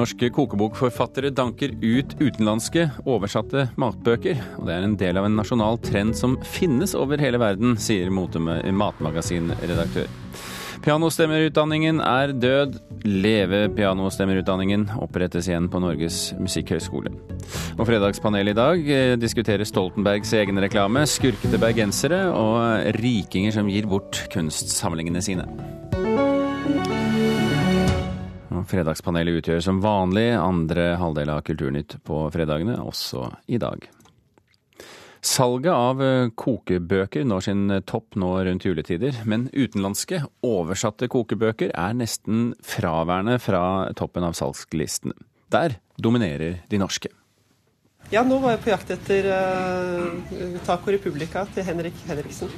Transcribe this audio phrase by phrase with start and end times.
[0.00, 4.38] Norske kokebokforfattere danker ut utenlandske oversatte matbøker.
[4.56, 8.08] Og det er en del av en nasjonal trend som finnes over hele verden, sier
[8.08, 10.08] matmagasinredaktør.
[10.80, 12.78] Pianostemmerutdanningen er død.
[13.04, 17.12] Leve pianostemmerutdanningen opprettes igjen på Norges musikkhøgskole.
[17.76, 23.88] Og Fredagspanelet i dag eh, diskuterer Stoltenbergs egen reklame, skurkete bergensere og rikinger som gir
[23.92, 25.48] bort kunstsamlingene sine.
[28.70, 33.88] Fredagspanelet utgjør som vanlig andre halvdel av Kulturnytt på fredagene, også i dag.
[35.20, 41.96] Salget av eh, kokebøker når sin topp nå rundt juletider, men utenlandske, oversatte kokebøker er
[41.98, 43.62] nesten fraværende fra
[43.98, 45.18] toppen av salgslistene.
[45.52, 47.10] Der dominerer de norske.
[48.10, 52.48] Ja, nå var jeg på jakt etter uh, Taco Republica til Henrik Henriksen.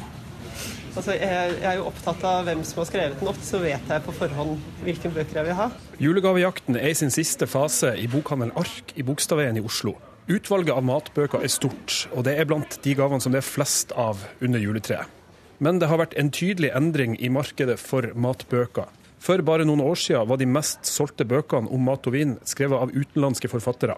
[0.92, 3.28] Altså, jeg, er jo opptatt av hvem som har skrevet den.
[3.30, 5.68] Ofte så vet jeg på forhånd hvilke bøker jeg vil ha.
[6.02, 9.96] Julegavejakten er i sin siste fase i bokhandelen Ark i Bogstadveien i Oslo.
[10.28, 13.96] Utvalget av matbøker er stort, og det er blant de gavene som det er flest
[13.96, 15.08] av under juletreet.
[15.62, 18.90] Men det har vært en tydelig endring i markedet for matbøker.
[19.22, 22.84] For bare noen år siden var de mest solgte bøkene om mat og vin skrevet
[22.84, 23.96] av utenlandske forfattere.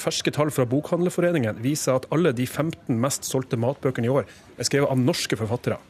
[0.00, 4.68] Ferske tall fra Bokhandlerforeningen viser at alle de 15 mest solgte matbøkene i år er
[4.68, 5.80] skrevet av norske forfattere.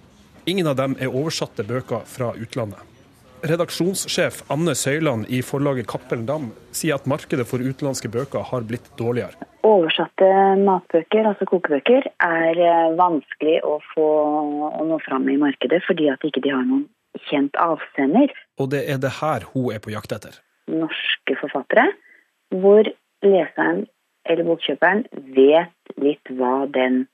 [0.44, 2.80] Ingen av dem er oversatte bøker fra utlandet.
[3.46, 8.88] Redaksjonssjef Anne Søyland i forlaget Cappelen Dam sier at markedet for utenlandske bøker har blitt
[8.98, 9.46] dårligere.
[9.66, 14.06] Oversatte matbøker, altså kokebøker, er eh, vanskelig å få
[14.78, 16.88] å nå fram i markedet fordi at ikke de har noen
[17.28, 18.34] kjent avsender.
[18.58, 20.40] Og det er det her hun er på jakt etter.
[20.70, 21.86] Norske forfattere,
[22.62, 22.90] hvor
[23.22, 23.84] leseren
[24.27, 25.06] eller bokkjøperen
[25.38, 27.04] vet litt hva den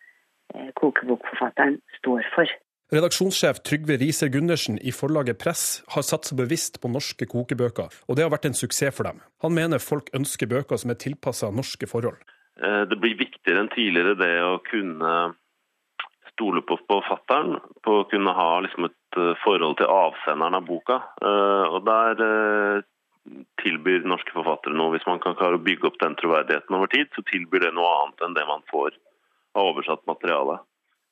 [0.54, 2.56] eh, kokebokforfatteren står for.
[2.88, 8.16] Redaksjonssjef Trygve Riiser Gundersen i forlaget Press har satt seg bevisst på norske kokebøker, og
[8.16, 9.18] det har vært en suksess for dem.
[9.44, 12.16] Han mener folk ønsker bøker som er tilpassa norske forhold.
[12.64, 15.12] Eh, det blir viktigere enn tidligere det å kunne
[16.30, 20.98] stole på forfatteren, på å kunne ha liksom et eh, forhold til avsenderen av boka.
[21.20, 22.24] Eh, og der
[23.60, 24.94] tilbyr norske forfattere noe.
[24.96, 27.92] Hvis man kan klare å bygge opp den troverdigheten over tid, så tilbyr det noe
[27.98, 28.96] annet enn det man får
[29.52, 30.62] av oversatt materiale.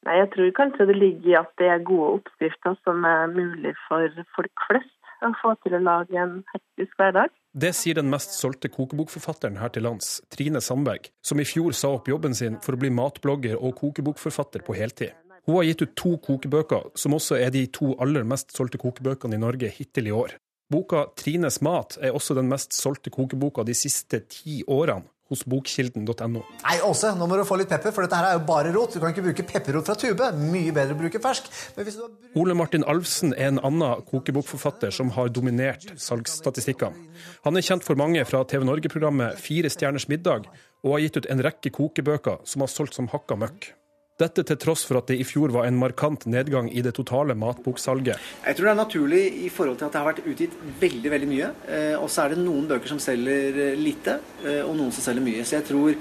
[0.06, 3.74] Nei, Jeg tror kanskje det ligger i at det er gode oppskrifter som er mulig
[3.88, 4.92] for folk flest
[5.24, 7.32] å få til å lage en hektisk hverdag.
[7.56, 11.94] Det sier den mest solgte kokebokforfatteren her til lands, Trine Sandberg, som i fjor sa
[11.96, 15.16] opp jobben sin for å bli matblogger og kokebokforfatter på heltid.
[15.46, 19.38] Hun har gitt ut to kokebøker, som også er de to aller mest solgte kokebøkene
[19.38, 20.36] i Norge hittil i år.
[20.70, 26.42] Boka 'Trines mat' er også den mest solgte kokeboka de siste ti årene, hos bokkilden.no.
[26.62, 28.94] Nei, Åse, nå må du få litt pepper, for dette her er jo bare rot.
[28.94, 30.28] Du kan ikke bruke pepperrot fra tube.
[30.38, 31.48] Mye bedre å bruke fersk.
[31.76, 32.04] Har...
[32.38, 37.09] Ole Martin Alfsen er en annen kokebokforfatter som har dominert salgsstatistikkene.
[37.47, 40.47] Han er kjent for mange fra TV Norge-programmet Fire stjerners middag,
[40.86, 43.72] og har gitt ut en rekke kokebøker som har solgt som hakka møkk.
[44.16, 47.34] Dette til tross for at det i fjor var en markant nedgang i det totale
[47.37, 48.22] matboksalget.
[48.47, 51.27] Jeg tror det er naturlig i forhold til at det har vært utgitt veldig veldig
[51.28, 51.50] mye.
[51.69, 54.15] Eh, og så er det noen bøker som selger eh, lite,
[54.47, 55.43] eh, og noen som selger mye.
[55.44, 55.99] Så jeg tror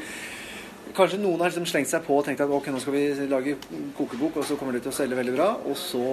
[0.96, 3.58] kanskje noen har liksom slengt seg på og tenkt at ok, nå skal vi lage
[3.98, 5.50] kokebok, og så kommer det til å selge veldig bra.
[5.68, 6.06] Og så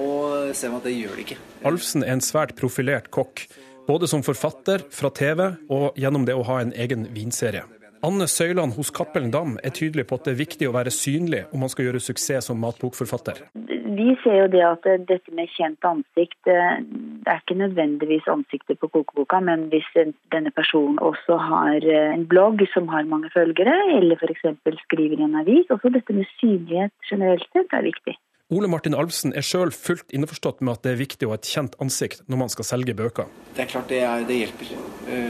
[0.59, 1.39] ser man at det gjør det ikke.
[1.71, 3.45] Alfsen er en svært profilert kokk.
[3.87, 7.63] Både som forfatter, fra TV og gjennom det å ha en egen vinserie.
[8.03, 11.45] Anne Søyland hos Cappelen Dam er tydelig på at det er viktig å være synlig
[11.55, 13.45] om man skal gjøre suksess som matbokforfatter.
[13.93, 18.81] Vi ser jo det at dette med kjent ansikt eh, Det er ikke nødvendigvis ansiktet
[18.83, 19.87] på kokeboka, men hvis
[20.35, 24.51] denne personen også har eh, en blogg som har mange følgere, eller f.eks.
[24.89, 28.19] skriver i en avis, også dette med synlighet generelt sett er viktig.
[28.53, 31.49] Ole Martin Alvsen er sjøl fullt innforstått med at det er viktig å ha et
[31.49, 33.31] kjent ansikt når man skal selge bøker.
[33.57, 34.73] Det er klart det, er, det hjelper.
[35.07, 35.21] Det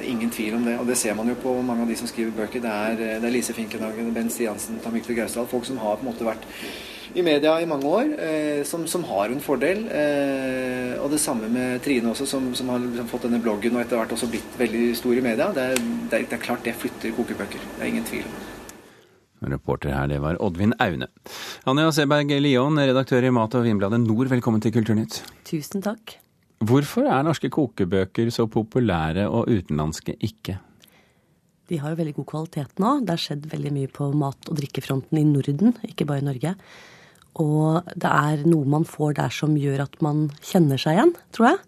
[0.00, 0.74] er ingen tvil om det.
[0.82, 2.64] Og det ser man jo på mange av de som skriver bøker.
[2.64, 5.46] Det er, det er Lise Finkenhagen, Ben Stiansen, Tamikle Gausdal.
[5.52, 6.48] Folk som har på en måte vært
[7.14, 9.84] i media i mange år, eh, som, som, har en fordel.
[9.86, 13.84] Eh, og det samme med Trine også, som, som har liksom fått denne bloggen og
[13.84, 15.52] etter hvert også blitt veldig stor i media.
[15.54, 17.62] Det er, det er klart det flytter kokebøker.
[17.76, 18.51] Det er ingen tvil om det.
[19.50, 21.08] Reporter her, det var Oddvin Aune.
[21.66, 25.22] Anja Seberg Lion, redaktør i Mat- og vinbladet Nord, velkommen til Kulturnytt.
[25.48, 26.18] Tusen takk.
[26.62, 30.60] Hvorfor er norske kokebøker så populære og utenlandske ikke?
[31.70, 32.92] De har jo veldig god kvalitet nå.
[33.02, 36.54] Det har skjedd veldig mye på mat- og drikkefronten i Norden, ikke bare i Norge.
[37.42, 41.48] Og det er noe man får der som gjør at man kjenner seg igjen, tror
[41.48, 41.60] jeg.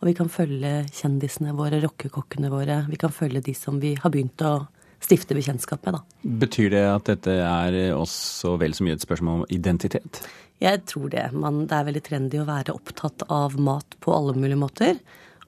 [0.00, 2.78] Og vi kan følge kjendisene våre, rockekokkene våre.
[2.88, 4.54] Vi kan følge de som vi har begynt å
[5.00, 5.98] stifte bekjentskap med.
[5.98, 6.30] Da.
[6.44, 10.22] Betyr det at dette er også vel så mye et spørsmål om identitet?
[10.60, 11.24] Jeg tror det.
[11.32, 15.00] Man, det er veldig trendy å være opptatt av mat på alle mulige måter.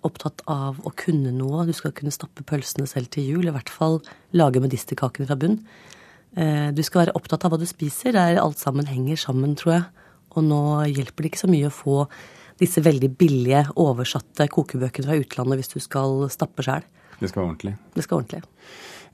[0.03, 1.67] opptatt av å kunne noe.
[1.69, 4.01] Du skal kunne stappe pølsene selv til jul, i hvert fall
[4.35, 5.61] lage medisterkakene fra bunn.
[6.35, 8.17] Eh, du skal være opptatt av hva du spiser.
[8.17, 9.85] Der alt sammen henger sammen, tror jeg.
[10.33, 11.99] Og nå hjelper det ikke så mye å få
[12.63, 16.85] disse veldig billige, oversatte kokebøkene fra utlandet hvis du skal stappe sjæl.
[17.23, 17.77] Det skal være ordentlig.
[17.95, 18.51] Det skal være ordentlig.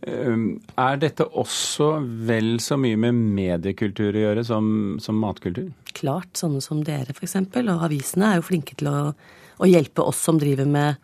[0.06, 1.88] Um, er dette også
[2.28, 4.68] vel så mye med mediekultur å gjøre som,
[5.02, 5.72] som matkultur?
[5.90, 6.30] Klart.
[6.38, 7.34] Sånne som dere, f.eks.
[7.64, 10.94] Og avisene er jo flinke til å, å, hjelpe oss som driver med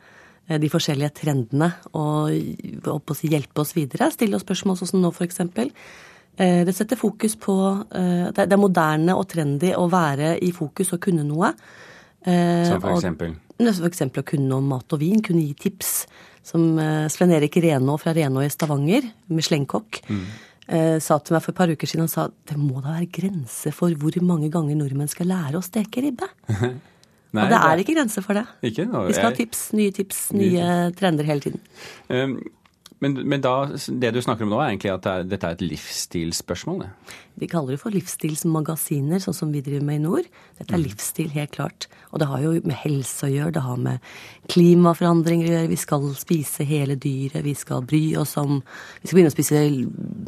[0.46, 2.30] eh, de forskjellige trendene, og,
[2.86, 4.12] og hjelpe oss videre.
[4.14, 5.42] Stille oss spørsmål sånn som nå, f.eks.
[6.38, 7.56] Eh, det setter fokus på
[7.94, 11.50] eh, Det er moderne og trendy å være i fokus og kunne noe.
[12.24, 13.34] Som for eksempel?
[13.58, 15.92] For eksempel å kunne om mat og vin, kunne gi tips
[16.44, 20.26] som eh, Sven Erik Renå fra Renå i Stavanger, Michelin-kokk, mm.
[20.64, 23.10] Eh, sa til meg for et par uker siden han sa det må da være
[23.12, 26.24] grense for hvor mange ganger nordmenn skal lære å steke ribbe.
[27.34, 28.46] Nei, og det er ikke grense for det.
[28.70, 31.60] Ikke, Vi skal ha tips, nye tips, nye, nye trender hele tiden.
[32.08, 32.38] Um,
[33.04, 33.68] men, men, da,
[34.00, 36.78] det du snakker om nå, er egentlig at det er, dette er et livsstilsspørsmål?
[36.80, 37.16] Det.
[37.42, 40.30] De kaller det for livsstilsmagasiner, sånn som vi driver med i nord.
[40.56, 40.84] Dette er mm.
[40.86, 41.88] livsstil, helt klart.
[42.14, 44.10] Og det har jo med helse å gjøre, det har med
[44.54, 45.72] klimaforandringer å gjøre.
[45.74, 49.64] Vi skal spise hele dyret, vi skal bry oss om Vi skal begynne å spise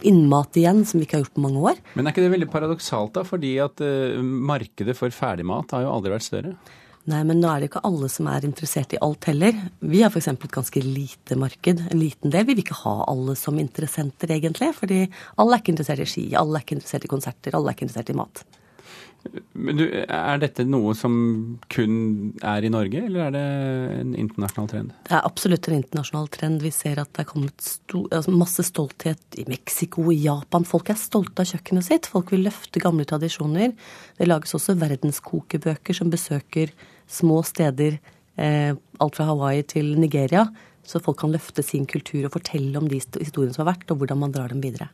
[0.07, 1.85] innmat igjen, som vi ikke har gjort på mange år.
[1.95, 3.25] Men er ikke det veldig paradoksalt, da?
[3.27, 6.59] Fordi at uh, markedet for ferdigmat har jo aldri vært større?
[7.07, 9.55] Nei, men nå er det ikke alle som er interessert i alt heller.
[9.79, 10.27] Vi har f.eks.
[10.33, 12.47] et ganske lite marked, en liten del.
[12.49, 14.73] Vi vil ikke ha alle som interessenter, egentlig.
[14.75, 15.05] Fordi
[15.39, 17.87] alle er ikke interessert i ski, alle er ikke interessert i konserter, alle er ikke
[17.87, 18.43] interessert i mat.
[19.53, 21.15] Men du, Er dette noe som
[21.73, 21.95] kun
[22.47, 23.45] er i Norge, eller er det
[24.01, 24.93] en internasjonal trend?
[25.07, 26.63] Det er absolutt en internasjonal trend.
[26.63, 30.67] Vi ser at det er kommet altså masse stolthet i Mexico, i Japan.
[30.69, 32.11] Folk er stolte av kjøkkenet sitt.
[32.11, 33.75] Folk vil løfte gamle tradisjoner.
[34.19, 36.75] Det lages også verdenskokebøker som besøker
[37.07, 37.99] små steder,
[38.37, 40.47] eh, alt fra Hawaii til Nigeria.
[40.87, 43.99] Så folk kan løfte sin kultur og fortelle om de historiene som har vært, og
[43.99, 44.89] hvordan man drar dem videre.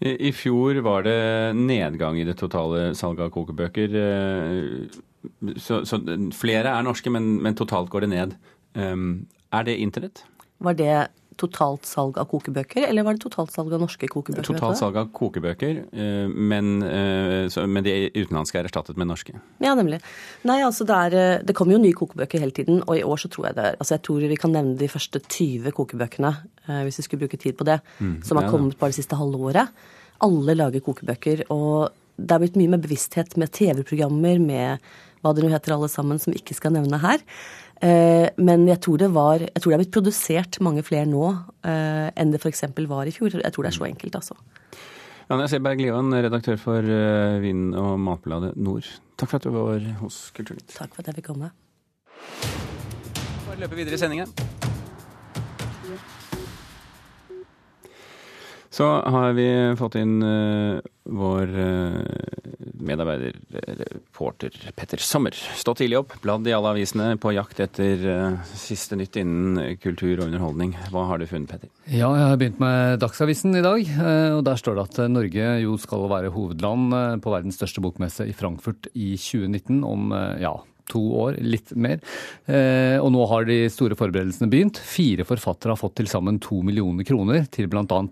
[0.00, 3.94] I fjor var det nedgang i det totale salget av kokebøker.
[3.96, 6.00] Eh, så, så
[6.36, 8.34] flere er norske, men, men, totalt går det ned.
[8.76, 9.26] Um,
[9.56, 10.24] er det internett?
[10.60, 10.96] Var det
[11.40, 14.46] totalt salg av kokebøker, eller var det totalt salg av norske kokebøker?
[14.46, 19.36] Totalt salg av kokebøker, eh, men, eh, men de utenlandske er erstattet med norske.
[19.62, 20.00] Ja, nemlig.
[20.48, 23.20] Nei, altså det, er, eh, det kommer jo nye kokebøker hele tiden, og i år
[23.20, 26.32] så tror jeg det Altså jeg tror vi kan nevne de første 20 kokebøkene,
[26.66, 29.16] hvis vi skulle bruke tid på det, mm, som har ja, kommet bare det siste
[29.18, 29.68] halve året.
[30.22, 34.78] Alle lager kokebøker, og det er blitt mye mer bevissthet med TV-programmer, med
[35.26, 37.22] hva det nå heter alle sammen, som ikke skal nevne her.
[37.84, 41.24] Eh, men jeg tror, det var, jeg tror det er blitt produsert mange flere nå
[41.66, 42.64] eh, enn det f.eks.
[42.88, 43.36] var i fjor.
[43.42, 44.38] Jeg tror det er så enkelt, altså.
[45.26, 48.86] Anja Seberg Livan, redaktør for eh, Vin- og matbladet Nord.
[49.18, 50.70] Takk for at du var hos Kulturnytt.
[50.76, 51.50] Takk for at jeg fikk komme.
[53.46, 54.32] Bare løpe videre i sendingen.
[58.76, 60.76] Så har vi fått inn uh,
[61.08, 62.00] vår uh,
[62.84, 63.38] medarbeider,
[63.78, 65.32] reporter Petter Sommer.
[65.56, 70.18] Stå tidlig opp, bladd i alle avisene, på jakt etter uh, siste nytt innen kultur
[70.18, 70.76] og underholdning.
[70.92, 71.72] Hva har du funnet, Petter?
[71.88, 73.88] Ja, jeg har begynt med Dagsavisen i dag.
[74.36, 78.36] og Der står det at Norge jo skal være hovedland på verdens største bokmesse i
[78.36, 80.12] Frankfurt i 2019 om
[80.42, 80.52] ja,
[80.90, 82.00] to år, litt mer.
[82.46, 84.80] Eh, og nå har de store forberedelsene begynt.
[84.80, 88.02] Fire forfattere har fått til sammen to millioner kroner til bl.a.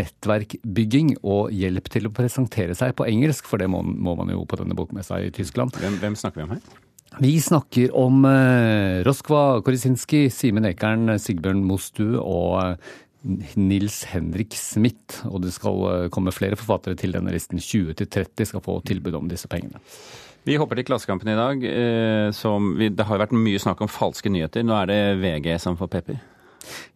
[0.00, 4.44] nettverkbygging og hjelp til å presentere seg på engelsk, for det må, må man jo
[4.48, 5.76] på denne bokmessa i Tyskland.
[5.80, 6.82] Hvem, hvem snakker vi om her?
[7.22, 12.94] Vi snakker om eh, Roskva Korisinski, Simen Ekern, Sigbjørn Mostu og eh,
[13.56, 15.22] Nils Henrik Smith.
[15.30, 17.62] Og det skal komme flere forfattere til denne listen.
[17.62, 19.80] 20-30 skal få tilbud om disse pengene.
[20.46, 21.64] Vi hopper til Klassekampen i dag.
[21.66, 24.62] Eh, som, det har vært mye snakk om falske nyheter.
[24.62, 26.20] Nå er det VG som får pepper.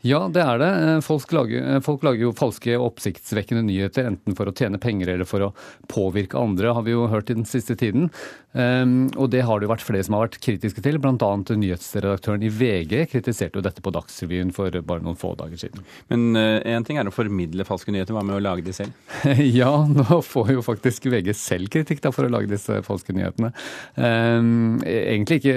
[0.07, 0.71] Ja, det er det.
[0.89, 5.15] Eh, folk lager, eh, folk lager, jo falske oppsiktsvekkende nyheter, enten for å tjene penger
[5.15, 5.53] eller for å
[5.93, 8.09] påvirke andre, har vi jo hørt i den siste tiden.
[8.51, 10.97] Um, og det har det jo vært flere som har vært kritiske til.
[10.99, 11.29] Bl.a.
[11.55, 15.85] nyhetsredaktøren i VG kritiserte jo dette på Dagsrevyen for bare noen få dager siden.
[16.11, 18.97] Men én uh, ting er å formidle falske nyheter, hva med å lage de selv?
[19.61, 23.53] ja, nå får jo faktisk VG selv kritikk da, for å lage disse falske nyhetene.
[23.95, 25.57] Um, egentlig ikke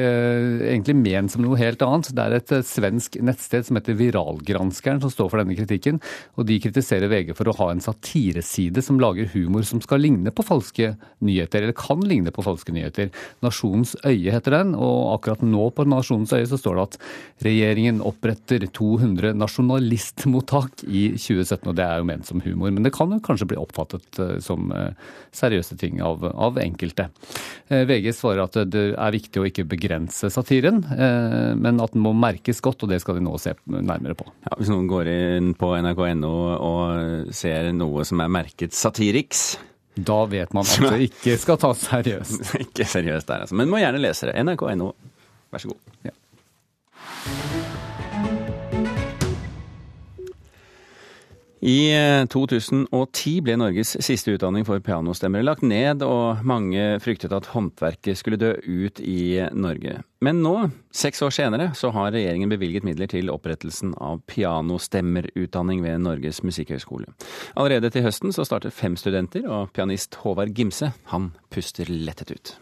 [0.70, 2.12] egentlig ment som noe helt annet.
[2.13, 6.00] Det er et svensk nettsted som heter Moralgranskeren som står for denne kritikken.
[6.38, 10.33] Og de kritiserer VG for å ha en satireside som lager humor som skal ligne
[10.33, 10.93] på falske
[11.24, 13.12] nyheter, eller kan ligne på falske nyheter.
[13.45, 17.00] Nasjonens øye heter den, og akkurat nå på Nasjonens øye så står det at
[17.48, 21.69] regjeringen oppretter 200 nasjonalistmottak i 2017.
[21.69, 24.38] Og det er jo ment som humor, men det kan jo kanskje bli oppfattet eh,
[24.43, 24.93] som eh,
[25.36, 27.10] seriøse ting av, av enkelte.
[27.67, 32.12] Eh, VG svarer at det er viktig å ikke begrense satiren, men at den må
[32.17, 33.53] merkes godt, og det skal de nå se
[33.93, 34.27] nærmere på.
[34.47, 39.53] Ja, hvis noen går inn på nrk.no og ser noe som er merket Satiriks,
[39.93, 42.53] da vet man at det ikke skal tas seriøst.
[42.65, 43.57] ikke seriøst der, altså.
[43.59, 44.35] Men må gjerne lese det.
[44.41, 44.91] nrk.no,
[45.53, 45.95] vær så god.
[46.09, 46.15] Ja.
[51.63, 57.48] I 2010 eh, ble Norges siste utdanning for pianostemmere lagt ned, og mange fryktet at
[57.53, 60.01] håndverket skulle dø ut i Norge.
[60.24, 60.58] Men nå,
[60.91, 67.08] seks år senere, så har regjeringen bevilget midler til opprettelsen av pianostemmerutdanning ved Norges musikkhøgskole.
[67.55, 72.55] Allerede til høsten så starter fem studenter, og pianist Håvard Gimse, han puster lettet ut.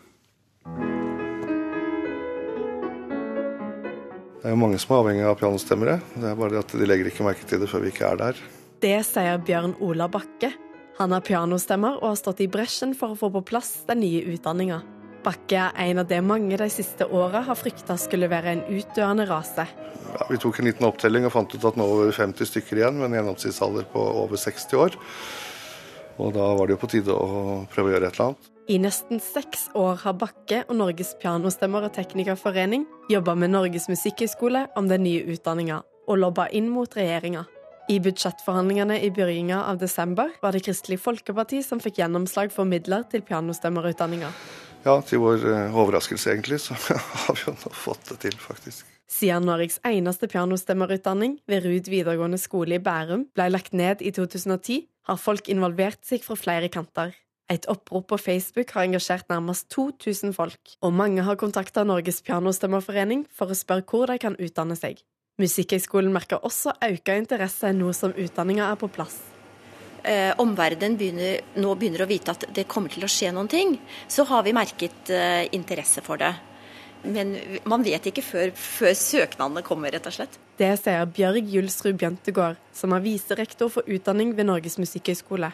[4.41, 6.01] Det er jo mange som er avhengig av pianostemmere.
[6.13, 8.27] Det er bare det at de legger ikke merke til det før vi ikke er
[8.27, 8.49] der.
[8.81, 10.47] Det sier Bjørn Ola Bakke.
[10.97, 14.23] Han har pianostemmer og har stått i bresjen for å få på plass den nye
[14.33, 14.79] utdanninga.
[15.21, 19.27] Bakke er en av det mange de siste åra har frykta skulle være en utdøende
[19.29, 19.67] rase.
[20.15, 22.81] Ja, vi tok en liten opptelling og fant ut at nå var det 50 stykker
[22.81, 24.97] igjen, med en gjennomsnittsalder på over 60 år.
[26.17, 28.51] Og da var det jo på tide å prøve å gjøre et eller annet.
[28.65, 34.71] I nesten seks år har Bakke og Norges pianostemmer og teknikerforening jobba med Norges musikkhøgskole
[34.73, 37.45] om den nye utdanninga, og lobba inn mot regjeringa.
[37.91, 43.03] I budsjettforhandlingene i begynnelsen av desember var det Kristelig Folkeparti som fikk gjennomslag for midler
[43.11, 44.29] til pianostemmerutdanninga.
[44.85, 46.77] Ja, til vår eh, overraskelse egentlig, så
[47.25, 48.87] har vi jo nå fått det til, faktisk.
[49.11, 54.87] Siden Norges eneste pianostemmerutdanning ved Ruud videregående skole i Bærum ble lagt ned i 2010,
[55.11, 57.11] har folk involvert seg fra flere kanter.
[57.51, 63.27] Et opprop på Facebook har engasjert nærmest 2000 folk, og mange har kontakta Norges pianostemmerforening
[63.35, 65.03] for å spørre hvor de kan utdanne seg.
[65.41, 69.17] Musikkhøgskolen merker også økt interesse nå som utdanninga er på plass.
[70.03, 73.75] Eh, omverdenen begynner, nå begynner å vite at det kommer til å skje noen ting,
[74.09, 76.31] så har vi merket eh, interesse for det.
[77.01, 77.35] Men
[77.69, 80.37] man vet ikke før, før, søknadene kommer, rett og slett.
[80.57, 85.49] Det sier Bjørg Julsrud Bjøntegård, som er viserektor for utdanning ved Norges musikkhøgskole.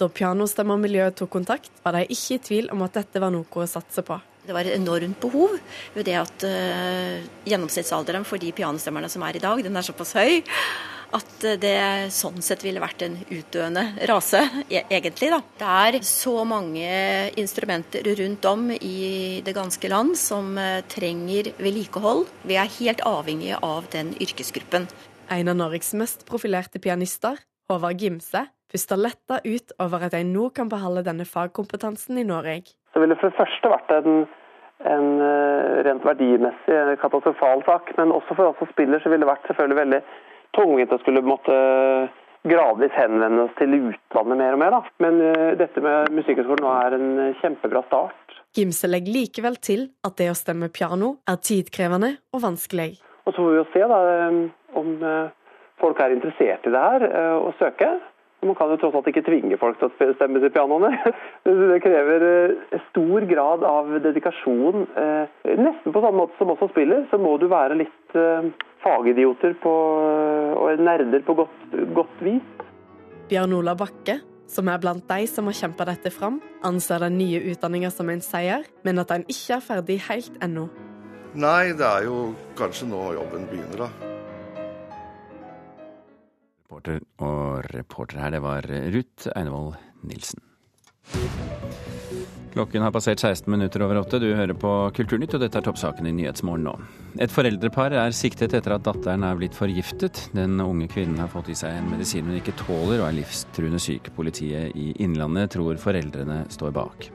[0.00, 3.68] Da pianostemmermiljøet tok kontakt, var de ikke i tvil om at dette var noe å
[3.68, 4.20] satse på.
[4.46, 5.58] Det var et enormt behov
[5.94, 10.16] ved det at uh, gjennomsnittsalderen for de pianostemmerne som er i dag, den er såpass
[10.16, 10.40] høy
[11.16, 15.30] at det sånn sett ville vært en utdøende rase, e egentlig.
[15.32, 15.40] da.
[15.58, 16.86] Det er så mange
[17.40, 22.28] instrumenter rundt om i det ganske land som uh, trenger vedlikehold.
[22.46, 24.86] Vi er helt avhengige av den yrkesgruppen.
[25.30, 27.38] En av Norges mest profilerte pianister,
[27.70, 32.60] Håvard Gimse, puster letta ut over at de nå kan beholde denne fagkompetansen i Norge
[33.00, 34.16] så ville det for det første vært en,
[34.92, 37.94] en eh, rent verdimessig katastrofal sak.
[37.96, 40.00] Men også for oss som spiller så ville det vært selvfølgelig veldig
[40.58, 41.56] tungvint å skulle måtte
[42.50, 44.76] gradvis henvende oss til utlandet mer og mer.
[44.76, 44.82] Da.
[45.00, 47.08] Men uh, dette med Musikkhøgskolen nå er en
[47.40, 48.36] kjempebra start.
[48.56, 52.98] Gimse legger likevel til at det å stemme piano er tidkrevende og vanskelig.
[53.24, 54.00] Og Så får vi jo se da,
[54.76, 54.88] om
[55.80, 57.04] folk er interessert i det her
[57.38, 58.00] og søker.
[58.40, 60.94] Man kan jo tross alt ikke tvinge folk til å stemme til pianoene.
[61.72, 64.86] Det krever eh, stor grad av dedikasjon.
[65.02, 68.48] Eh, nesten på samme måte som også spiller, så må du være litt eh,
[68.80, 69.76] fagidioter på,
[70.56, 72.66] og nerder på godt, godt vis.
[73.28, 74.16] Bjørn Ola Bakke,
[74.50, 78.24] som er blant de som har kjempa dette fram, anser den nye utdanninga som en
[78.24, 80.70] seier, men at den ikke er ferdig helt ennå.
[81.38, 84.19] Nei, det er jo kanskje nå jobben begynner, da.
[86.70, 88.62] Reporter og reporter her, det var
[88.94, 89.74] Ruth Einevold
[90.06, 90.38] Nilsen.
[92.54, 94.20] Klokken har passert 16 minutter over åtte.
[94.22, 96.76] Du hører på Kulturnytt, og dette er toppsaken i Nyhetsmorgen nå.
[97.18, 100.28] Et foreldrepar er siktet etter at datteren er blitt forgiftet.
[100.36, 103.82] Den unge kvinnen har fått i seg en medisin hun ikke tåler, og er livstruende
[103.82, 104.12] syk.
[104.14, 107.10] Politiet i Innlandet tror foreldrene står bak.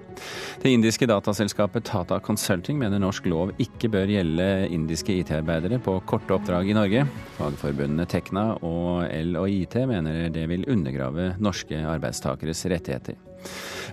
[0.61, 6.37] Det indiske dataselskapet Tata Consulting mener norsk lov ikke bør gjelde indiske IT-arbeidere på korte
[6.37, 7.05] oppdrag i Norge.
[7.37, 13.19] Fagforbundene Tekna og L og IT mener det vil undergrave norske arbeidstakeres rettigheter.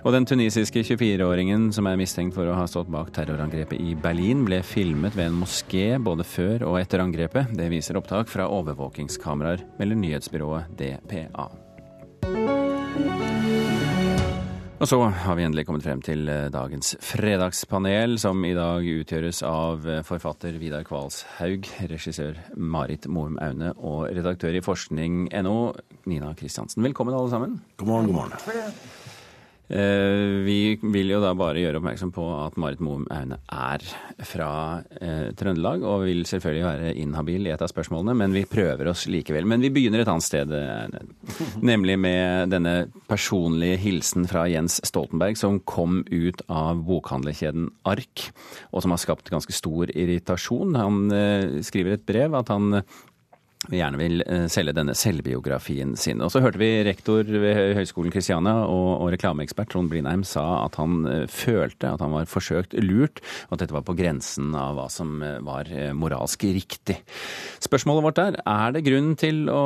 [0.03, 4.43] Og den tunisiske 24-åringen som er mistenkt for å ha stått bak terrorangrepet i Berlin,
[4.47, 7.53] ble filmet ved en moské både før og etter angrepet.
[7.55, 11.47] Det viser opptak fra overvåkingskameraer, melder nyhetsbyrået DPA.
[14.83, 19.39] Og så har vi endelig kommet frem til eh, dagens fredagspanel, som i dag utgjøres
[19.47, 25.55] av eh, forfatter Vidar Kvalshaug, regissør Marit Moum Aune og redaktør i forskning.no,
[26.11, 26.83] Nina Kristiansen.
[26.83, 27.55] Velkommen alle sammen.
[27.79, 28.83] God morgen, god morgen.
[29.73, 33.85] Eh, vi vil jo da bare gjøre oppmerksom på at Marit Moum Aune er
[34.21, 34.49] fra
[35.01, 39.07] eh, Trøndelag, og vil selvfølgelig være inhabil i et av spørsmålene, men vi prøver oss
[39.09, 39.47] likevel.
[39.49, 40.53] Men vi begynner et annet sted,
[41.71, 42.75] Nemlig med denne
[43.09, 48.27] personlige hilsen fra Jens Stoltenberg, som kom ut av bokhandlerkjeden Ark,
[48.69, 50.77] og som har skapt ganske stor irritasjon.
[50.77, 52.83] Han eh, skriver et brev at han
[53.71, 56.21] vi gjerne vil eh, selge denne selvbiografien sin.
[56.23, 60.77] Og så hørte vi rektor ved Høgskolen Kristiania og, og reklameekspert Trond Blindheim sa at
[60.81, 64.75] han uh, følte at han var forsøkt lurt, og at dette var på grensen av
[64.77, 66.99] hva som uh, var moralsk riktig.
[67.63, 69.63] Spørsmålet vårt er er det grunn til å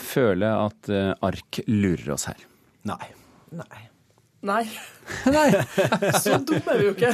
[0.00, 0.90] føle at
[1.24, 2.40] ark lurer oss her?
[2.88, 3.10] Nei.
[3.54, 3.82] Nei.
[4.48, 4.62] Nei.
[5.36, 5.48] Nei.
[6.18, 7.12] Så dum er vi jo ikke.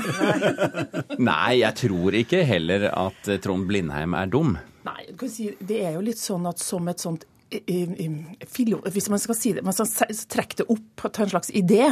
[1.18, 1.26] Nei.
[1.30, 4.56] Nei, jeg tror ikke heller at Trond Blindheim er dum.
[4.84, 9.54] Nei, si, det er jo litt sånn at som et sånt Hvis man skal si
[9.56, 9.88] det, man skal
[10.32, 11.86] trekke det opp til en slags idé,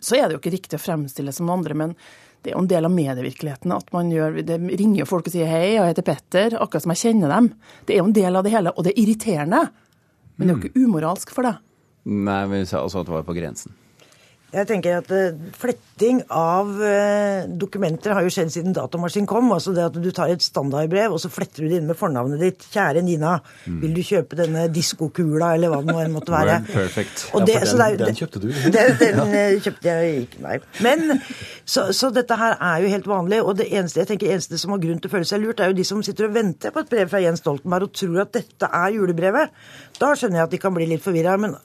[0.00, 1.74] så er det jo ikke riktig å fremstille det som andre.
[1.74, 1.96] men
[2.42, 3.72] det er jo en del av medievirkeligheten.
[3.72, 7.14] at man gjør, Det ringer folk og sier 'hei, jeg heter Petter', akkurat som jeg
[7.14, 7.54] kjenner dem.
[7.86, 9.70] Det er jo en del av det hele, og det er irriterende.
[10.36, 11.58] Men det er jo ikke umoralsk for det.
[12.04, 13.72] Nei, men vi sa også at det var på grensen.
[14.52, 19.48] Jeg tenker at uh, Fletting av uh, dokumenter har jo skjedd siden datamaskin kom.
[19.54, 22.42] altså det at Du tar et standardbrev og så fletter du det inn med fornavnet
[22.42, 22.66] ditt.
[22.72, 23.78] 'Kjære Nina, mm.
[23.80, 26.58] vil du kjøpe denne diskokula?' eller hva det nå måtte være.
[26.68, 27.24] Perfect.
[27.32, 28.48] Det, ja, den, den, kjøpte du?
[28.76, 29.26] Den, den ja.
[29.40, 30.58] Eh, kjøpte jeg ikke, nei.
[30.84, 31.18] Men,
[31.64, 33.40] så, så, dette her er jo helt vanlig.
[33.42, 35.72] Og det eneste jeg tenker, eneste som har grunn til å føle seg lurt, er
[35.72, 38.36] jo de som sitter og venter på et brev fra Jens Stoltenberg og tror at
[38.36, 39.52] dette er julebrevet.
[40.00, 41.38] Da skjønner jeg at de kan bli litt forvirra.
[41.40, 41.56] Men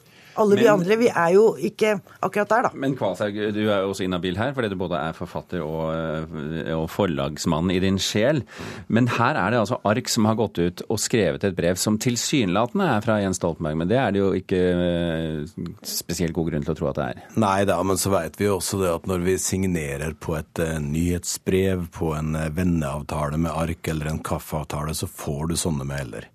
[0.41, 2.71] alle men, vi andre vi er jo ikke akkurat der, da.
[2.77, 6.71] Men Kvalshaug, du er jo også inhabil her, fordi du både er forfatter og, eh,
[6.75, 8.43] og forlagsmann i din sjel.
[8.87, 11.99] Men her er det altså Ark som har gått ut og skrevet et brev som
[12.01, 13.79] tilsynelatende er fra Jens Stoltenberg.
[13.81, 17.09] Men det er det jo ikke eh, spesielt god grunn til å tro at det
[17.09, 17.23] er.
[17.41, 20.63] Nei da, men så veit vi jo også det at når vi signerer på et
[20.63, 26.29] uh, nyhetsbrev, på en venneavtale med Ark eller en kaffeavtale, så får du sånne mailer.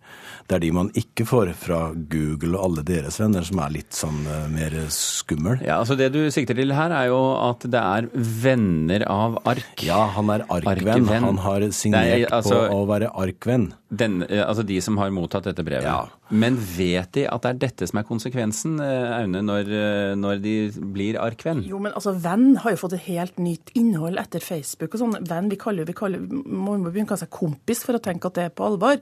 [0.49, 3.96] Det er de man ikke får fra Google og alle deres venner, som er litt
[3.96, 5.62] sånn uh, mer skummel.
[5.64, 9.84] Ja, altså Det du sikter til her, er jo at det er venner av ark.
[9.87, 11.08] Ja, han er arkvenn.
[11.12, 13.71] Han har signert Nei, altså, på å være arkvenn.
[13.93, 15.85] Den, eh, altså de som har mottatt dette brevet.
[15.85, 16.07] Ja.
[16.33, 19.69] Men vet de at det er dette som er konsekvensen, eh, Aune, når,
[20.17, 20.55] når de
[20.95, 21.61] blir arkvenn?
[21.69, 25.19] Jo, men altså, venn har jo fått et helt nytt innhold etter Facebook og sånn.
[25.28, 28.39] Venn, vi kaller, vi kaller, må begynne å kalle seg kompis for å tenke at
[28.39, 29.00] det er på alvor.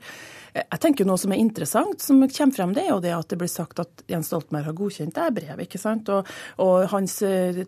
[0.50, 3.38] Jeg tenker Noe som er interessant, som kommer frem, det er jo det at det
[3.38, 5.68] blir sagt at Jens Stoltenberg har godkjent det brevet.
[5.68, 6.10] ikke sant?
[6.10, 6.26] Og,
[6.64, 7.20] og hans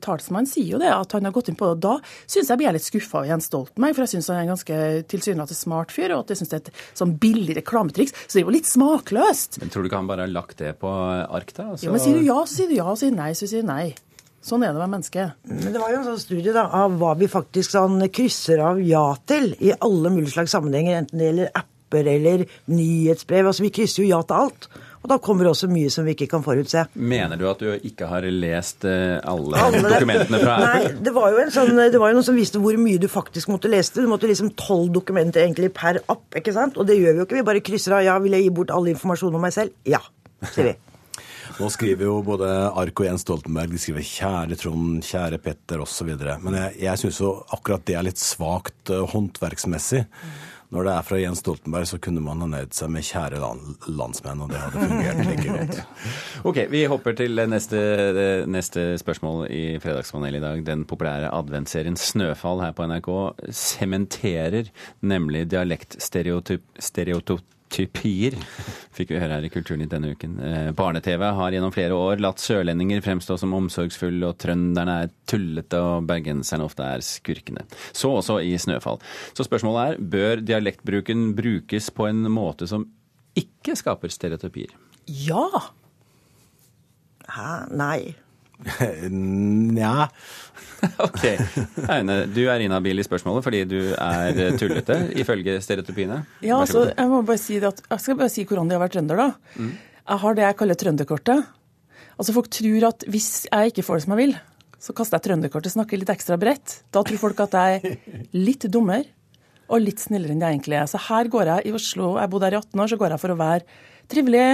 [0.02, 1.78] talsmann sier jo det, at han har gått inn på det.
[1.78, 1.94] og Da
[2.26, 4.80] syns jeg blir litt skuffa av Jens Stoltenberg, for jeg syns han er en ganske
[5.14, 8.14] tilsynelatende smart fyr, og at jeg syns det er et sånn billig reklametriks.
[8.26, 9.60] Så det er jo litt smakløst.
[9.62, 11.72] Men tror du ikke han bare har lagt det på ark, da?
[11.76, 11.88] Så...
[11.88, 13.92] Ja, men Sier du ja, så sier du ja, sier nei, så sier du nei.
[14.42, 15.24] Sånn er det å være menneske.
[15.46, 18.80] Men det var jo en sånn studie da, av hva vi faktisk sånn krysser av
[18.82, 23.52] ja til i alle mulige slags sammenhenger, enten det gjelder apper eller nyhetsbrev.
[23.52, 24.66] Altså, vi krysser jo ja til alt.
[25.02, 26.84] Og da kommer det også mye som vi ikke kan forutse.
[26.94, 30.92] Mener du at du ikke har lest eh, alle, alle dokumentene fra Apple?
[30.92, 33.08] Nei, det var, jo en sånn, det var jo noen som viste hvor mye du
[33.10, 33.96] faktisk måtte lese.
[33.98, 36.78] Du måtte liksom tolv dokumenter egentlig per app, ikke sant?
[36.78, 37.40] Og det gjør vi jo ikke.
[37.40, 39.74] Vi bare krysser av ja, vil jeg gi bort all informasjon om meg selv?
[39.90, 40.02] Ja,
[40.52, 40.78] sier vi.
[41.58, 46.14] Nå skriver jo både Ark og Jens Stoltenberg de skriver 'kjære Trond', 'kjære Petter' osv.
[46.40, 50.06] Men jeg, jeg syns jo akkurat det er litt svakt uh, håndverksmessig.
[50.06, 50.51] Mm.
[50.72, 53.40] Når det er fra Jens Stoltenberg, så kunne man ha nøyd seg med 'kjære
[53.92, 55.80] landsmenn', og det hadde fungert like godt.
[56.48, 57.82] ok, vi hopper til neste,
[58.48, 60.64] neste spørsmål i Fredagspanelet i dag.
[60.66, 63.10] Den populære adventsserien 'Snøfall' her på NRK
[63.52, 66.64] sementerer nemlig dialektstereotyp
[67.72, 68.36] typier,
[68.92, 70.38] fikk vi høre her i Kulturnytt denne uken.
[70.44, 75.80] Eh, Barne-TV har gjennom flere år latt sørlendinger fremstå som omsorgsfulle, og trønderne er tullete,
[75.80, 77.66] og bergenserne ofte er skurkene.
[77.96, 79.00] Så også i Snøfall.
[79.32, 82.86] Så spørsmålet er, bør dialektbruken brukes på en måte som
[83.38, 84.74] ikke skaper stereotypier?
[85.08, 85.46] Ja.
[87.32, 87.52] Hæ?
[87.72, 88.12] Nei.
[89.76, 90.08] Nja.
[91.06, 91.24] ok.
[91.86, 96.22] Aune, du er inhabil i spørsmålet fordi du er tullete, ifølge stereotypiene.
[96.44, 98.96] Ja, altså, jeg må bare si at, jeg skal bare si hvordan de har vært
[98.98, 99.58] trønder, da.
[99.58, 99.74] Mm.
[100.02, 101.50] Jeg har det jeg kaller trønderkortet.
[102.18, 104.36] Altså, Folk tror at hvis jeg ikke får det som jeg vil,
[104.82, 106.80] så kaster jeg trønderkortet, snakker litt ekstra bredt.
[106.90, 109.06] Da tror folk at jeg er litt dummer
[109.72, 110.88] og litt snillere enn jeg egentlig er.
[110.90, 113.22] Så her går jeg i Oslo, jeg bodde her i 18 år, så går jeg
[113.22, 113.78] for å være
[114.10, 114.46] trivelig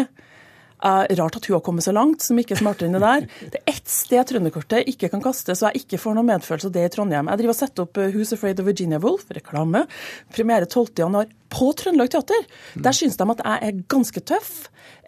[0.79, 3.27] Eh, rart at hun har kommet så langt, som ikke er smartere enn det der.
[3.53, 6.75] Det er ett sted trønderkortet ikke kan kaste, så jeg ikke får noe medfølelse av
[6.77, 7.31] det i Trondheim.
[7.33, 9.87] Jeg driver og setter opp eh, Who's Afraid of Virginia Woolf, reklame.
[10.35, 12.47] Premiere 12.1 på Trøndelag Teater.
[12.79, 14.53] Der syns de at jeg er ganske tøff,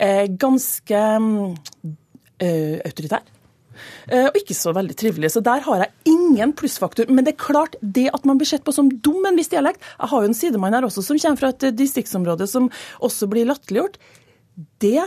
[0.00, 3.22] eh, ganske uh, autoritær.
[4.10, 5.30] Og ikke så veldig trivelig.
[5.32, 7.08] Så der har jeg ingen plussfaktor.
[7.08, 9.80] Men det er klart, det at man blir sett på som dum en viss dialekt
[9.94, 12.68] Jeg har jo en sidemann her også som kommer fra et distriktsområde som
[13.00, 13.96] også blir latterliggjort.
[14.82, 15.06] Det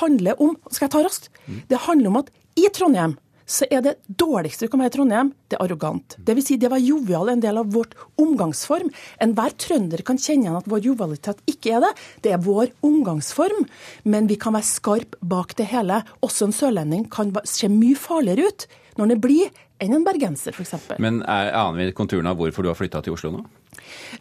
[0.00, 1.30] handler om Skal jeg ta raskt?
[1.68, 5.30] Det handler om at i Trondheim så er det dårligste du kan være i Trondheim,
[5.52, 6.16] det er arrogant.
[6.16, 8.88] Det vil si, det å være jovial er en del av vårt omgangsform.
[9.24, 11.90] Enhver trønder kan kjenne igjen at vår jovialitet ikke er det.
[12.24, 13.66] Det er vår omgangsform.
[14.08, 16.00] Men vi kan være skarp bak det hele.
[16.24, 18.66] Også en sørlending kan se mye farligere ut
[18.96, 20.96] når det blir enn en bergenser, f.eks.
[21.02, 23.44] Men er, aner vi konturene av hvorfor du har flytta til Oslo nå?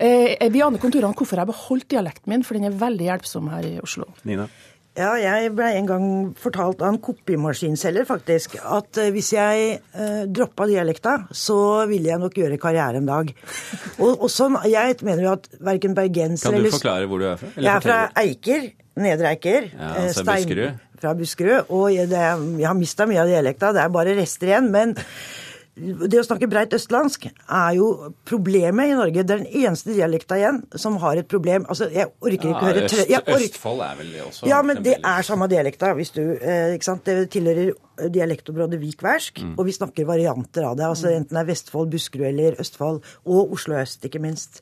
[0.02, 3.52] Eh, vi aner konturene hvorfor jeg har beholdt dialekten min, for den er veldig hjelpsom
[3.54, 4.10] her i Oslo.
[4.28, 4.50] Nina?
[4.94, 6.04] Ja, jeg ble en gang
[6.38, 11.58] fortalt av en kopimaskinselger faktisk at uh, hvis jeg eh, droppa dialekta, så
[11.90, 13.32] ville jeg nok gjøre karriere en dag.
[13.98, 17.24] Og, og sånn, Jeg mener jo at verken bergenser eller Kan du eller, forklare hvor
[17.24, 17.52] du er fra?
[17.58, 18.68] Jeg er fra Eiker.
[19.02, 19.70] Nedre Eiker.
[19.74, 20.84] Ja, altså Stein- Buskerud?
[21.02, 21.72] Fra Buskerud.
[21.74, 22.22] Og jeg, det,
[22.62, 24.70] jeg har mista mye av dialekta, det er bare rester igjen.
[24.78, 24.94] Men
[25.76, 27.88] det å snakke breit østlandsk er jo
[28.30, 29.24] problemet i Norge.
[29.26, 31.66] Det er den eneste dialekta igjen som har et problem.
[31.66, 34.62] Altså, jeg orker ikke Ja, høre trø- jeg orker- Østfold er vel det også Ja,
[34.62, 37.04] men det er samme dialekta, hvis du eh, Ikke sant.
[37.06, 37.74] Det tilhører
[38.10, 39.56] dialektområdet Vikværsk, Mm.
[39.58, 40.86] og vi snakker varianter av det.
[40.86, 43.02] Altså enten det er Vestfold, Buskerud eller Østfold.
[43.26, 44.62] Og Oslo øst, ikke minst.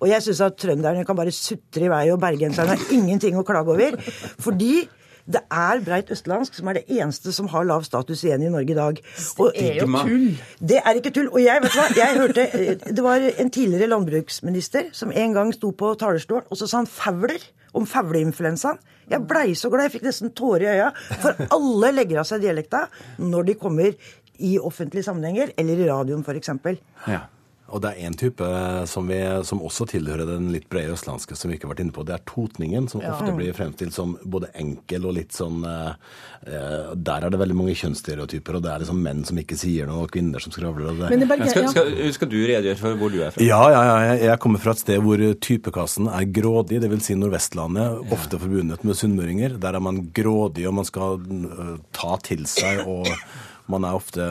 [0.00, 3.44] Og jeg syns at trønderne kan bare sutre i vei, og bergenserne har ingenting å
[3.44, 3.96] klage over.
[4.40, 4.88] Fordi
[5.28, 8.72] det er breit østlandsk som er det eneste som har lav status igjen i Norge
[8.72, 9.00] i dag.
[9.36, 10.26] Og, Det er jo tull.
[10.70, 11.28] Det er ikke tull.
[11.28, 15.36] Og jeg, vet du hva, jeg hørte eh, Det var en tidligere landbruksminister som en
[15.36, 17.44] gang sto på talerstolen, og så sa han fauler
[17.76, 18.80] om fugleinfluensaen.
[19.08, 20.88] Jeg blei så glad, jeg fikk nesten tårer i øya.
[21.20, 22.86] For alle legger av seg dialekta
[23.20, 23.92] når de kommer
[24.38, 26.50] i offentlige sammenhenger, eller i radioen f.eks.
[27.08, 27.26] Ja.
[27.68, 28.46] Og det er én type
[28.88, 31.92] som, vi, som også tilhører den litt brede østlandske, som vi ikke har vært inne
[31.92, 32.04] på.
[32.08, 33.12] Det er totningen, som Ja.
[33.12, 35.92] ofte blir fremstilt som både enkel og litt sånn eh,
[36.48, 39.86] eh, Der er det veldig mange kjønnsstereotyper, og det er liksom menn som ikke sier
[39.86, 40.88] noe, og kvinner som skravler.
[40.94, 41.28] Og det.
[41.28, 43.44] Bergen- skal, skal, skal du redegjøre for hvor du er fra?
[43.44, 44.14] Ja, ja, ja.
[44.30, 47.04] Jeg- kommer fra et sted hvor typekassen er grådig, dvs.
[47.08, 49.58] Si Nordvestlandet, ofte forbundet med sunnmøringer.
[49.60, 53.06] Der er man grådig, og man skal øh, ta til seg, og
[53.68, 54.24] man er ofte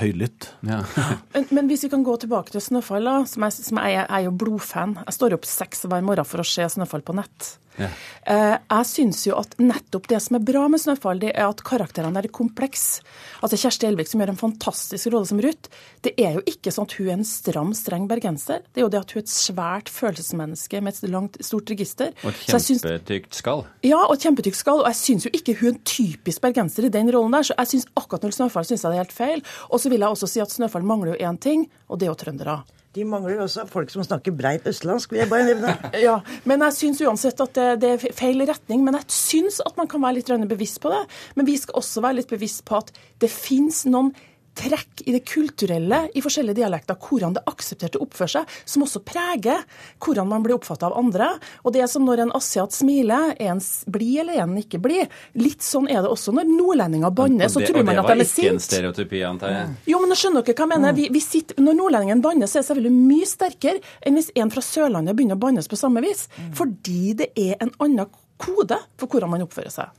[0.00, 0.50] høylytt.
[0.66, 0.82] Ja.
[1.34, 4.06] Men, men hvis vi kan gå tilbake til Snøfall, da, som jeg, som jeg, jeg
[4.08, 4.96] er jo blodfan.
[5.04, 7.54] Jeg står opp seks hver morgen for å se Snøfall på nett.
[7.78, 7.86] Ja.
[8.26, 11.60] Eh, jeg syns jo at nettopp det som er bra med Snøfall, det er at
[11.62, 13.04] karakterene er komplekse.
[13.38, 15.70] Altså Kjersti Elvik som gjør en fantastisk rolle som Ruth.
[16.02, 18.64] Det er jo ikke sånn at hun er en stram, streng bergenser.
[18.72, 22.10] Det er jo det at hun er et svært følelsesmenneske med et langt, stort register.
[22.26, 23.62] Og et syns- kjempetykt skall.
[23.86, 24.82] ja, og kjempetykt skall.
[24.82, 27.46] Og jeg syns jo ikke hun er en typisk bergenser i den rollen der.
[27.46, 29.44] Så jeg synes akkurat når Snøfall syns jeg det er helt feil.
[29.68, 32.12] Og så vil jeg også si at Snøfall mangler jo én ting, og det er
[32.12, 32.60] jo trøndere.
[32.96, 35.74] De mangler jo også folk som snakker breit østlandsk, vil jeg bare nevne.
[36.06, 36.16] Ja,
[36.48, 38.82] men jeg syns uansett at det, det er feil retning.
[38.86, 41.04] Men jeg syns at man kan være litt bevisst på det.
[41.36, 44.14] Men vi skal også være litt bevisst på at det fins noen
[44.58, 49.64] trekk i det kulturelle i forskjellige dialekter, hvordan det aksepterte oppfører seg, som også preger
[50.02, 51.30] hvordan man blir oppfatta av andre.
[51.64, 54.80] Og det er som når en asiat smiler, er en blid eller er en ikke
[54.82, 55.14] blid?
[55.38, 58.18] Litt sånn er det også når nordlendinger banner, så tror og man det at var
[58.18, 59.76] de er ikke en stereotypi, antar jeg.
[59.92, 60.96] Jo, men nå skjønner dere hva jeg mener.
[60.98, 64.54] Vi, vi sitter, når nordlendingen banner, så er det selvfølgelig mye sterkere enn hvis en
[64.54, 66.26] fra Sørlandet begynner å bannes på samme vis.
[66.58, 69.94] Fordi det er en annen kode for hvordan man oppfører seg.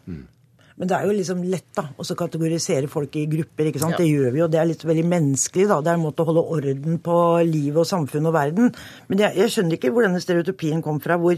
[0.80, 3.68] Men det er jo liksom lett da, å kategorisere folk i grupper.
[3.70, 3.98] ikke sant?
[3.98, 4.02] Ja.
[4.02, 4.50] Det gjør vi jo.
[4.52, 5.68] Det er litt veldig menneskelig.
[5.68, 5.82] da.
[5.84, 8.72] Det er en måte å holde orden på livet og samfunn og verden.
[9.12, 11.36] Men jeg, jeg skjønner ikke hvor denne stereotypien kom fra, hvor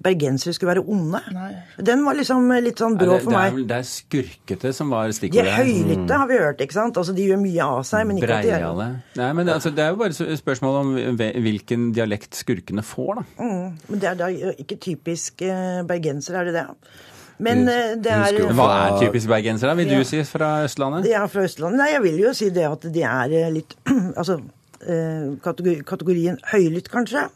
[0.00, 1.20] bergensere skulle være onde.
[1.86, 3.66] Den var liksom litt sånn brå for det, er, meg.
[3.68, 6.14] det er skurkete som var De er høylytte, mm.
[6.14, 6.64] har vi hørt.
[6.64, 6.96] ikke sant?
[6.96, 8.88] Altså, De gjør mye av seg, men ikke at de er det.
[9.20, 10.96] Nei, men det, altså, det er jo bare spørsmål om
[11.44, 13.26] hvilken dialekt skurkene får, da.
[13.44, 15.44] mm, Men det er da ikke typisk
[15.90, 16.66] bergensere, er det det?
[17.40, 19.74] Men eh, det er Hva er typisk bergenser, da?
[19.78, 19.98] Vil Ja.
[19.98, 21.04] du si fra Østlandet?
[21.08, 21.78] De er fra Østlandet.
[21.80, 23.76] Nei, jeg vil jo si det at de er eh, litt
[24.20, 24.40] Altså
[24.86, 25.30] eh,
[25.86, 27.26] kategorien høylytt, kanskje.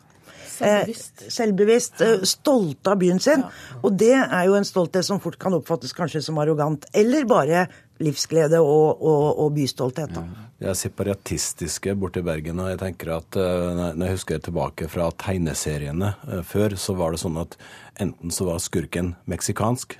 [0.58, 1.22] Selvbevisst.
[1.22, 2.00] Eh, selvbevisst.
[2.04, 3.44] eh, stolte av byen sin.
[3.82, 6.86] Og det er jo en stolthet som fort kan oppfattes kanskje som arrogant.
[6.94, 7.66] Eller bare
[8.02, 10.14] livsglede og, og, og bystolthet.
[10.16, 10.24] Da.
[10.60, 12.58] De er separatistiske borte i Bergen.
[12.60, 17.22] og jeg tenker at eh, Når jeg husker tilbake fra tegneseriene før, så var det
[17.22, 17.56] sånn at
[18.02, 19.98] enten så var skurken meksikansk,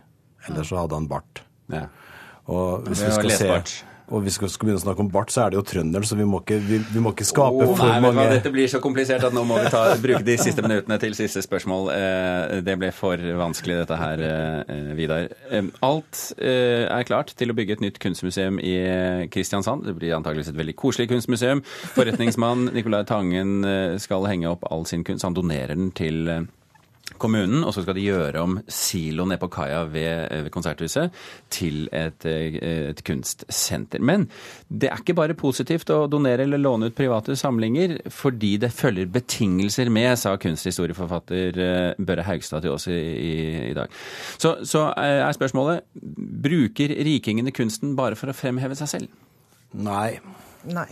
[0.49, 1.45] eller så hadde han bart.
[1.73, 1.87] Ja.
[2.51, 3.85] Og hvis Det vi skal se.
[4.15, 6.17] Og hvis vi skal begynne å snakke om bart, så er det jo trønderen, så
[6.19, 8.81] vi må ikke, vi, vi må ikke skape oh, for nei, mange Dette blir så
[8.83, 11.91] komplisert at nå må vi ta, bruke de siste minuttene til siste spørsmål.
[11.95, 15.29] Eh, det ble for vanskelig, dette her, eh, Vidar.
[15.51, 18.75] Eh, alt er klart til å bygge et nytt kunstmuseum i
[19.35, 19.89] Kristiansand.
[19.89, 21.65] Det blir antageligvis et veldig koselig kunstmuseum.
[21.97, 23.67] Forretningsmann Nicolai Tangen
[24.03, 25.27] skal henge opp all sin kunst.
[25.27, 26.47] Han donerer den til
[27.21, 31.13] kommunen, og så skal de gjøre om siloen nede på kaia ved, ved Konserthuset
[31.53, 34.01] til et, et, kunstsenter.
[34.01, 34.25] Men
[34.69, 39.11] det er ikke bare positivt å donere eller låne ut private samlinger, fordi det følger
[39.13, 43.35] betingelser med, sa kunsthistorieforfatter eh, Børre Haugstad til oss i, i,
[43.69, 43.93] i dag.
[44.39, 45.85] Så, så er spørsmålet
[46.45, 49.21] bruker rikingene kunsten bare for å fremheve seg selv?
[49.75, 50.17] Nei.
[50.65, 50.89] Nei.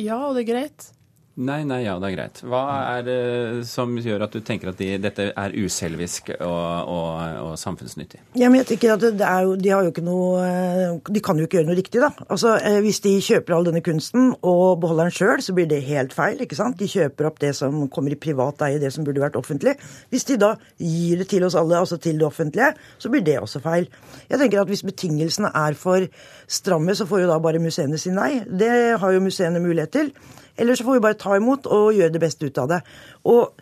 [0.00, 0.90] Ja, og det er greit.
[1.40, 2.40] Nei, nei, ja, det er greit.
[2.44, 2.62] Hva
[2.98, 3.20] er det
[3.64, 7.06] som gjør at du tenker at de, dette er uselvisk og, og,
[7.40, 8.20] og, samfunnsnyttig?
[8.36, 11.56] Ja, men jeg tenker at jo, De har jo ikke noe De kan jo ikke
[11.58, 12.10] gjøre noe riktig, da.
[12.26, 15.80] Altså, eh, Hvis de kjøper all denne kunsten og beholder den sjøl, så blir det
[15.86, 16.36] helt feil.
[16.44, 16.76] ikke sant?
[16.76, 19.78] De kjøper opp det som kommer i privat eie, det som burde vært offentlig.
[20.12, 23.38] Hvis de da gir det til oss alle, altså til det offentlige, så blir det
[23.40, 23.88] også feil.
[24.28, 26.04] Jeg tenker at Hvis betingelsene er for
[26.44, 28.44] stramme, så får jo da bare museene si nei.
[28.44, 30.14] Det har jo museene mulighet til.
[30.56, 32.80] Eller så får vi bare ta imot og gjøre det beste ut av det.
[33.28, 33.54] Og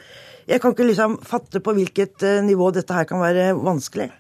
[0.51, 4.11] jeg kan ikke liksom fatte på hvilket eh, nivå dette her kan være vanskelig.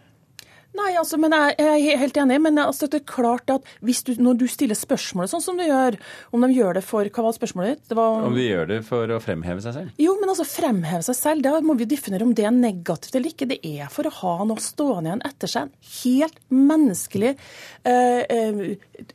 [0.78, 2.36] Nei, altså, men jeg, jeg, er helt enig.
[2.44, 5.96] Men altså, det er klart at du, når du stiller spørsmålet sånn som du gjør,
[6.30, 7.94] om de gjør det for Hva var spørsmålet ditt?
[7.98, 9.96] Var, om de gjør det for å fremheve seg selv?
[10.00, 13.32] Jo, men altså fremheve seg selv, da må vi definere om det er negativt eller
[13.32, 13.50] ikke.
[13.50, 15.70] Det er for å ha noe stående igjen etter seg.
[15.70, 16.38] En helt
[16.70, 18.62] menneskelig eh, eh,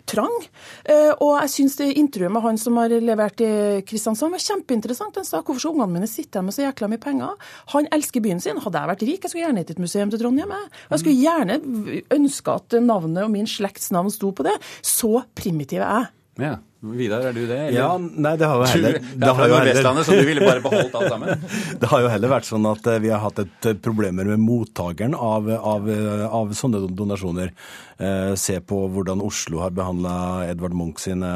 [0.10, 0.36] trang.
[0.84, 3.52] Eh, og jeg syns det intervjuet med han som har levert i
[3.88, 5.22] Kristiansand, var kjempeinteressant.
[5.22, 7.50] Han sa hvorfor så ungene mine sitter med så jækla mye penger.
[7.72, 8.60] Han elsker byen sin.
[8.60, 10.54] Hadde jeg vært rik, jeg skulle gjerne gitt et museum til Trondheim.
[10.92, 14.56] Jeg skulle gjerne gjerne ønska at navnet og min slekts navn sto på det.
[14.86, 16.14] Så primitiv er jeg.
[16.46, 16.56] Ja.
[16.94, 17.56] Vidar, er du det?
[17.56, 17.78] Eller?
[17.80, 20.98] Ja, nei, det har jo heller Det har jo heller, så du ville bare beholdt
[21.00, 21.46] alt sammen?
[21.82, 24.44] det har jo heller vært sånn at eh, vi har hatt et eh, problemer med
[24.44, 27.54] mottakeren av, av, eh, av sånne donasjoner.
[27.98, 31.32] Eh, se på hvordan Oslo har behandla Edvard Munch sine,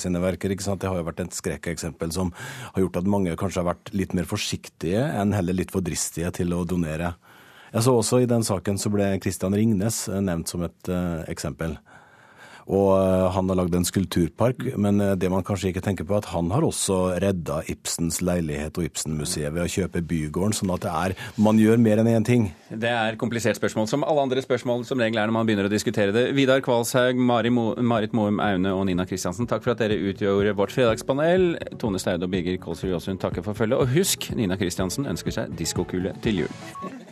[0.00, 0.50] sine, verker.
[0.50, 0.82] ikke sant?
[0.82, 2.34] Det har jo vært et skrekkeksempel som
[2.72, 6.32] har gjort at mange kanskje har vært litt mer forsiktige enn heller litt for dristige
[6.40, 7.14] til å donere.
[7.70, 11.22] Jeg så også i den saken så ble Christian Ringnes eh, nevnt som et uh,
[11.30, 11.76] eksempel.
[12.70, 16.22] Og uh, han har lagd en skulpturpark, men det man kanskje ikke tenker på, er
[16.22, 20.84] at han har også redda Ibsens leilighet og Ibsen-museet ved å kjøpe bygården, sånn at
[20.84, 22.48] det er Man gjør mer enn én ting.
[22.70, 25.72] Det er komplisert spørsmål, som alle andre spørsmål som regel er når man begynner å
[25.72, 26.28] diskutere det.
[26.38, 30.54] Vidar Kvalshaug, Mari Mo, Marit Moum Aune og Nina Kristiansen, takk for at dere utgjorde
[30.58, 31.52] vårt fredagspanel.
[31.78, 33.78] Tone Staude og Birger Kolsrud Jåsund takker for følget.
[33.78, 37.08] Og husk, Nina Kristiansen ønsker seg diskokule til jul.